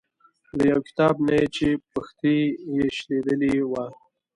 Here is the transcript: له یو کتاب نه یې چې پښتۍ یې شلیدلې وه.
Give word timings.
له 0.57 0.63
یو 0.71 0.79
کتاب 0.87 1.15
نه 1.27 1.33
یې 1.39 1.45
چې 1.55 1.67
پښتۍ 1.91 2.39
یې 2.75 2.87
شلیدلې 2.97 3.53
وه. 3.71 3.85